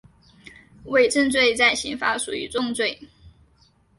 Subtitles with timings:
[0.85, 2.99] 伪证罪在刑法属于重罪。